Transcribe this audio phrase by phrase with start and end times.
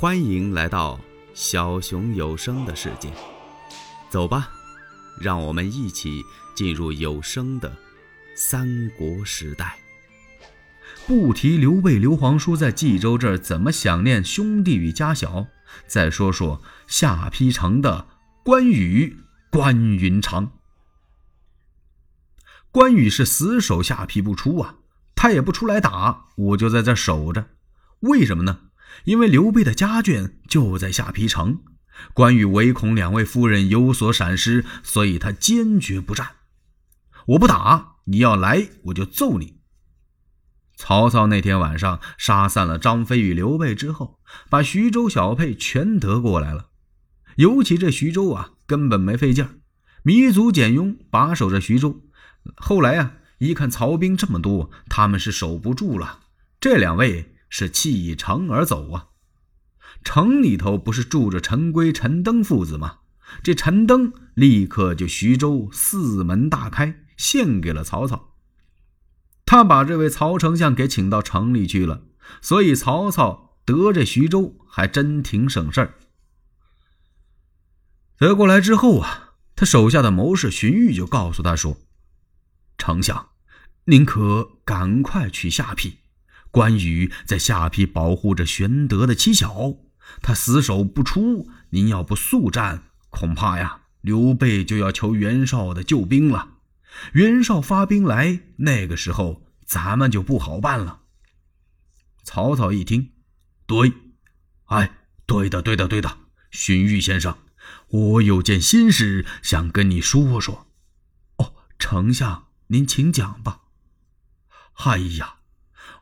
[0.00, 0.98] 欢迎来到
[1.34, 3.12] 小熊有声的世界，
[4.08, 4.48] 走吧，
[5.20, 6.24] 让我们一起
[6.54, 7.70] 进入有声的
[8.34, 9.78] 三国时代。
[11.06, 15.48] 不提刘备、刘皇叔在冀州这儿怎么想念兄弟与家小，
[15.86, 18.06] 再说说下邳城的
[18.42, 19.18] 关羽、
[19.50, 20.52] 关云长。
[22.70, 24.76] 关羽是死守下邳不出啊，
[25.14, 27.50] 他也不出来打，我就在这守着。
[27.98, 28.60] 为什么呢？
[29.04, 31.60] 因为刘备的家眷就在下邳城，
[32.12, 36.28] 关羽唯恐两位夫人有所闪失，所以他坚决不战。
[37.26, 39.60] 我不打，你要来我就揍你。
[40.76, 44.18] 曹操那天晚上杀散了张飞与刘备之后，
[44.48, 46.70] 把徐州小沛全得过来了。
[47.36, 49.50] 尤其这徐州啊，根本没费劲儿，
[50.04, 52.02] 糜竺、简雍把守着徐州。
[52.56, 56.20] 后来啊，一看曹兵这么多，他们是守不住了。
[56.60, 57.34] 这两位。
[57.50, 59.08] 是弃城而走啊！
[60.02, 63.00] 城里头不是住着陈规、陈登父子吗？
[63.42, 68.34] 这陈登立刻就徐州四门大开，献给了曹操。
[69.44, 72.04] 他把这位曹丞相给请到城里去了，
[72.40, 75.94] 所以曹操得这徐州还真挺省事儿。
[78.16, 81.76] 得过来之后啊，他手下的谋士荀彧就告诉他说
[82.78, 83.30] ：“丞相，
[83.84, 85.98] 您可赶快去下邳。”
[86.50, 89.74] 关羽在下邳保护着玄德的妻小，
[90.20, 91.48] 他死守不出。
[91.70, 96.54] 您要不速战，恐怕呀，刘备就要求袁绍的救兵了。
[97.12, 101.02] 袁绍发兵来，那个时候咱们就不好办了。
[102.24, 103.12] 曹操一听，
[103.66, 103.92] 对，
[104.64, 106.18] 哎，对的，对的，对的，
[106.50, 107.38] 荀彧先生，
[107.88, 110.66] 我有件心事想跟你说说。
[111.36, 113.60] 哦，丞相，您请讲吧。
[114.74, 115.36] 哎呀。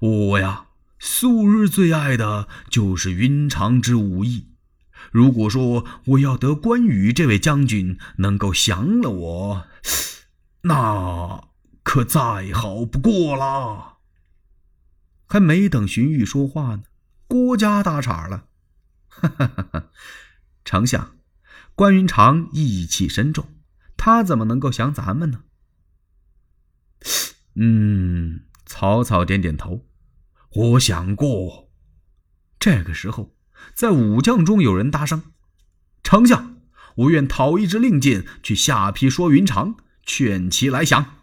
[0.00, 0.66] 我呀，
[0.98, 4.48] 素日最爱的就是云长之武艺。
[5.10, 9.66] 如果说我要得关羽这位将军能够降了我，
[10.62, 11.48] 那
[11.82, 13.98] 可再好不过了。
[15.26, 16.82] 还没等荀彧说话呢，
[17.26, 18.46] 郭嘉打岔了
[19.08, 19.90] ：“哈哈哈哈
[20.64, 21.16] 丞相，
[21.74, 23.46] 关云长义气深重，
[23.96, 25.44] 他怎么能够降咱们呢？”
[27.54, 29.87] 嗯，曹操点点头。
[30.58, 31.70] 我想过，
[32.58, 33.36] 这个时候，
[33.74, 35.22] 在武将中有人搭声
[36.02, 36.56] ：“丞相，
[36.96, 41.18] 我愿讨一支令箭去下邳说云长，劝其来降。”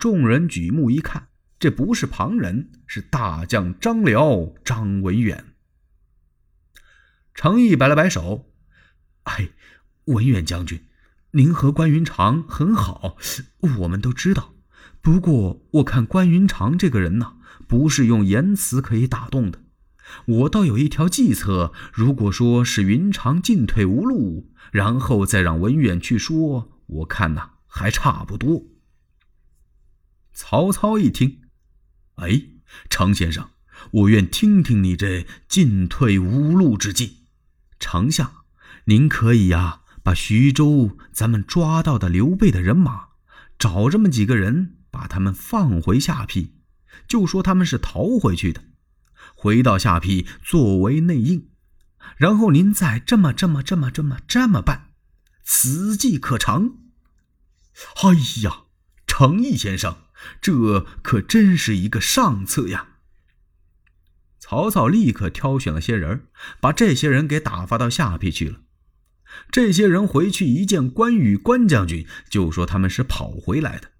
[0.00, 5.52] 众人举目一看，这不是旁人，是大将张辽张文远。
[7.34, 8.50] 程毅摆了摆手
[9.24, 9.50] ：“哎，
[10.06, 10.88] 文远将军，
[11.32, 13.18] 您和关云长很好，
[13.80, 14.54] 我们都知道。
[15.02, 17.34] 不过我看关云长这个人呢。”
[17.66, 19.62] 不是用言辞可以打动的，
[20.26, 21.72] 我倒有一条计策。
[21.92, 28.64] 如果说是云长进退无路，然后再让文远去说，我看呐还差不多。
[30.32, 31.40] 曹操一听，
[32.14, 32.42] 哎，
[32.88, 33.48] 程先生，
[33.90, 37.24] 我愿听听你这进退无路之计。
[37.80, 38.44] 丞相，
[38.84, 43.08] 您可以呀，把徐州咱们抓到的刘备的人马，
[43.58, 46.52] 找这么几个人，把他们放回下邳。
[47.06, 48.64] 就说他们是逃回去的，
[49.34, 51.48] 回到下邳作为内应，
[52.16, 54.90] 然后您再这么这么这么这么这么办，
[55.44, 56.78] 此计可成。
[58.02, 58.64] 哎呀，
[59.06, 59.96] 程毅先生，
[60.40, 62.88] 这可真是一个上策呀！
[64.40, 66.26] 曹操立刻挑选了些人，
[66.60, 68.60] 把这些人给打发到下邳去了。
[69.50, 73.90] 这些人回去一见关羽、关将军，就说他们是跑回来的。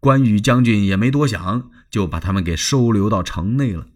[0.00, 1.70] 关羽将军也没多想。
[1.90, 3.88] 就把他们给收留到城内了。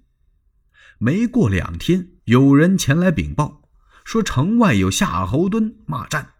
[0.96, 3.68] 没过两天，有人前来禀报，
[4.02, 6.32] 说城外有夏侯惇骂战。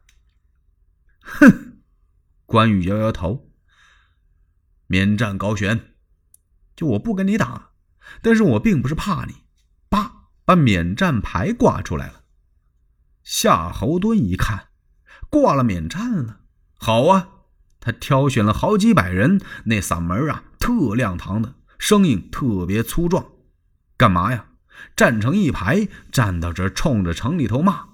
[1.20, 1.82] 哼！
[2.46, 3.50] 关羽摇摇头，
[4.86, 5.92] 免战高悬。
[6.74, 7.72] 就我不跟你打，
[8.22, 9.34] 但是我并不是怕你。
[9.90, 12.22] 叭，把免战牌挂出来了。
[13.22, 14.68] 夏侯惇一看，
[15.28, 16.40] 挂了免战了。
[16.78, 17.28] 好啊，
[17.82, 20.44] 他挑选了好几百人，那嗓门啊。
[20.60, 23.26] 特亮堂的声音特别粗壮，
[23.96, 24.46] 干嘛呀？
[24.94, 27.88] 站成一排，站到这，冲着城里头骂。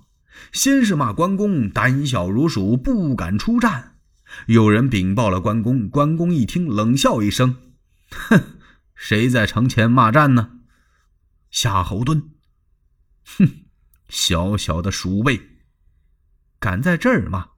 [0.52, 3.96] 先是骂关公胆小如鼠，不敢出战。
[4.46, 7.56] 有人禀报了关公，关公一听，冷笑一声
[8.12, 8.42] ：“哼，
[8.94, 10.58] 谁在城前骂战呢？”
[11.50, 12.24] 夏侯惇，
[13.24, 13.64] 哼，
[14.10, 15.40] 小小的鼠辈，
[16.60, 17.48] 敢在这儿骂！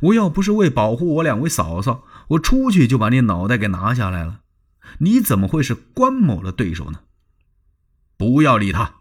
[0.00, 4.40] 我要不是为保护我两位嫂嫂，我出去就把你脑袋给拿下来了。
[4.98, 7.00] 你怎么会是关某的对手呢？
[8.16, 8.94] 不要理他。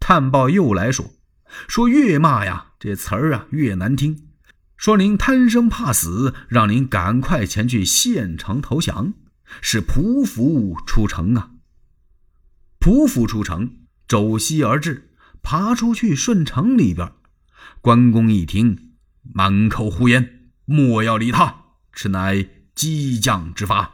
[0.00, 1.12] 探报又来说，
[1.68, 4.28] 说越骂呀，这词儿啊越难听。
[4.76, 9.14] 说您贪生怕死，让您赶快前去县城投降，
[9.60, 11.52] 是匍匐出城啊。
[12.80, 15.10] 匍匐出城，走西而至，
[15.42, 17.12] 爬出去顺城里边。
[17.80, 18.93] 关公一听，
[19.32, 23.92] 满口胡言，莫要理他，此乃激将之法。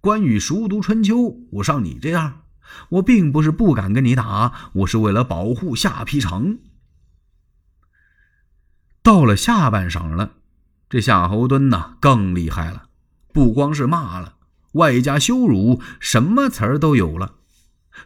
[0.00, 2.42] 关羽熟读春秋，我像你这样，
[2.90, 6.58] 我并不是不敢跟你打，我是为了保护下邳城。
[9.02, 10.32] 到了下半晌了，
[10.88, 12.88] 这夏侯惇呐更厉害了，
[13.32, 14.36] 不光是骂了，
[14.72, 17.36] 外加羞辱，什么词儿都有了。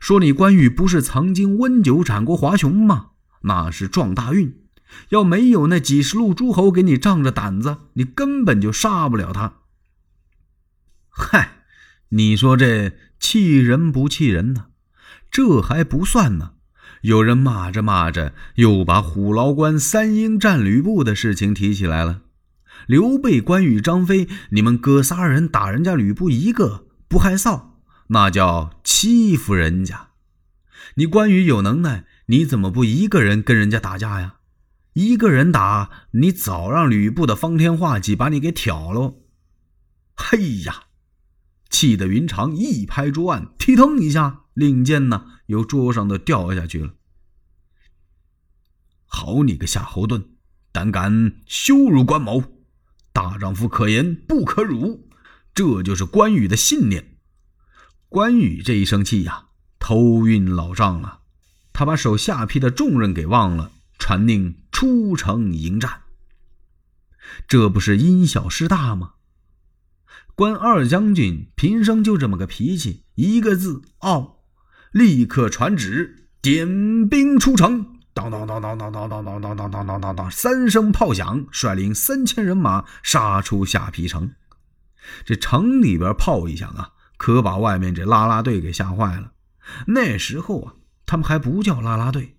[0.00, 3.10] 说你关羽不是曾经温酒斩过华雄吗？
[3.42, 4.67] 那是撞大运，
[5.10, 9.54] 要没有那几十路诸侯给你仗着胆子，你根本就杀不了他。
[11.10, 11.56] 嗨。
[12.10, 14.68] 你说这气人不气人呢？
[15.30, 16.52] 这还不算呢。
[17.02, 22.22] 有人骂着骂着，又把虎牢关三英战吕布的事情提起来了。
[22.86, 27.72] 刘备、关羽、张飞，你们哥仨人打人家吕布一个不害臊，
[28.06, 30.08] 那叫欺负人家。
[30.94, 34.36] 你关羽有能耐，你怎么不一个人跟人家打架呀？
[34.98, 39.20] 一个人打，你早让吕布的方天画戟把你给挑喽。
[40.16, 40.86] 嘿呀！
[41.70, 46.94] 气得云长一拍桌案，踢腾一下，令箭呢由桌上的掉下去了。
[49.06, 50.24] 好你个夏侯惇，
[50.72, 52.42] 胆敢羞辱关某！
[53.12, 55.08] 大丈夫可言不可辱，
[55.54, 57.16] 这就是关羽的信念。
[58.08, 59.46] 关羽这一生气呀，
[59.78, 61.20] 头晕脑胀了，
[61.72, 66.02] 他把手下批的重任给忘了，传令出城迎战。
[67.48, 69.14] 这不是因小失大吗？
[70.36, 74.44] 关二将军平生就这么个脾气，一个字傲，
[74.92, 77.98] 立刻传旨点兵出城。
[78.14, 84.30] 当当当当当当当当当当当当当，三声炮响，率领三千人马杀出下邳城。
[85.24, 89.32] 这城里边炮一响啊，可把外面这拉拉队给吓坏了。
[89.88, 92.37] 那时候啊，他们还不叫拉拉队，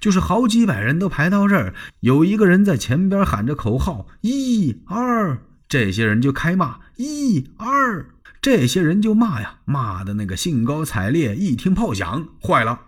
[0.00, 5.42] 就是好几百人都排到这儿，有一个人在前边喊着口号：一二。
[5.68, 11.36] 这些人就开骂，一二，这些人就骂呀，骂的那个兴高采烈。
[11.36, 12.80] 一听炮响，坏了，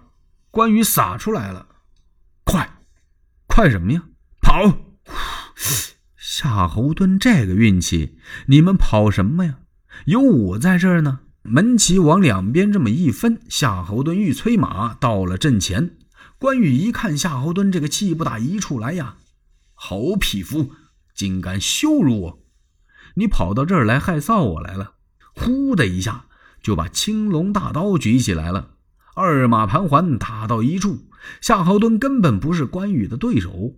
[0.50, 1.66] 关羽撒出来了，
[2.44, 2.78] 快，
[3.46, 4.04] 快什么呀？
[4.40, 4.78] 跑！
[6.16, 8.16] 夏侯惇这个运气，
[8.46, 9.58] 你们跑什么呀？
[10.06, 11.20] 有我在这儿呢。
[11.42, 15.96] 门旗往两边这么一分，夏侯惇欲催马到了阵前。
[16.40, 19.16] 关羽一看夏侯惇这个气不打一处来呀，
[19.75, 20.72] 好匹夫，
[21.14, 22.42] 竟敢羞辱我！
[23.16, 24.94] 你跑到这儿来害臊我来了！
[25.34, 26.25] 呼的一下
[26.62, 28.70] 就把青龙大刀举起来了，
[29.14, 31.10] 二马盘桓打到一处。
[31.42, 33.75] 夏侯惇根本不是关羽的对手，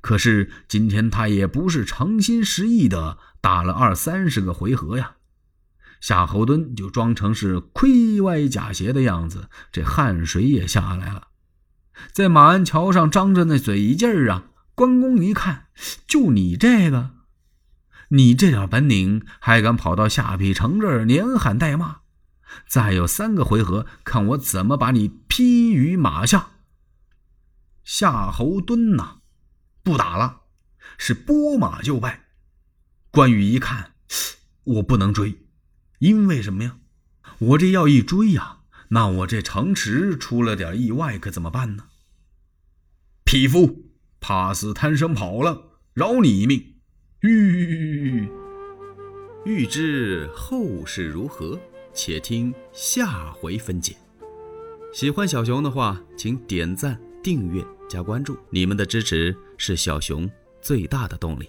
[0.00, 5.12] 可是今天他也不是诚心实意的打了二三十个回合呀。
[6.00, 11.28] 夏侯惇就装成是亏歪假斜的样子，这汗水也下来了，
[12.12, 14.50] 在马鞍桥上张着那嘴劲儿啊！
[14.74, 15.66] 关公一看，
[16.06, 17.10] 就你这个。
[18.08, 21.98] 你这点本领，还敢跑到下邳城这儿连喊带骂？
[22.68, 26.50] 再有三个回合，看我怎么把你劈于马下！
[27.82, 29.20] 夏侯惇呐，
[29.82, 30.42] 不打了，
[30.98, 32.26] 是拨马就败。
[33.10, 33.92] 关羽一看，
[34.64, 35.46] 我不能追，
[35.98, 36.76] 因为什么呀？
[37.38, 41.84] 我这要一追呀，那我这城池出了点意外，可怎么办呢？
[43.24, 43.86] 匹夫，
[44.20, 46.74] 怕死贪生跑了，饶你一命。
[47.20, 48.28] 欲
[49.44, 51.58] 欲知后事如何，
[51.94, 53.96] 且听下回分解。
[54.92, 61.48] 喜欢小熊的话，请点赞、订阅、加关注，你们的支持是小熊最大的动力。